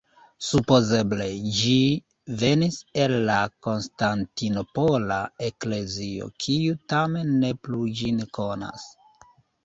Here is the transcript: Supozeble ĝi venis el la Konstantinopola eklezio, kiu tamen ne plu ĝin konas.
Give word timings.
Supozeble 0.45 1.25
ĝi 1.55 1.73
venis 2.43 2.77
el 3.03 3.11
la 3.27 3.35
Konstantinopola 3.67 5.17
eklezio, 5.49 6.29
kiu 6.47 6.79
tamen 6.95 7.29
ne 7.43 7.51
plu 7.67 7.83
ĝin 8.01 8.25
konas. 8.39 8.87